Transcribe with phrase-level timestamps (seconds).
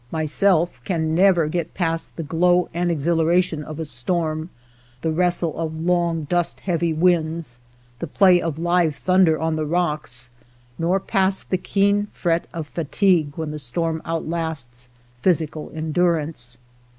[0.11, 4.49] Myself can never get past the glow and exhilaration of a storm,
[5.01, 7.59] the wrestle of long dust heavy winds,
[7.99, 10.31] the play of live thunder on the rocks,
[10.79, 14.89] nor past the keen fret of fatigue when the storm outlasts
[15.23, 16.57] /^physical endurance.